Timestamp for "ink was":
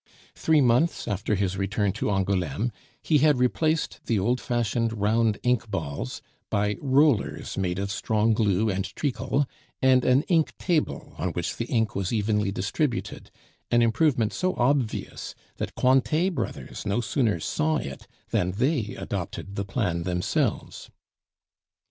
11.65-12.11